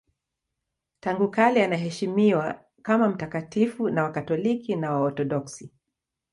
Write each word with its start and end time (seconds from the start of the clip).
Tangu 0.99 1.31
kale 1.31 1.63
anaheshimiwa 1.63 2.65
kama 2.81 3.09
mtakatifu 3.09 3.89
na 3.89 4.03
Wakatoliki 4.03 4.75
na 4.75 4.91
Waorthodoksi. 4.91 5.71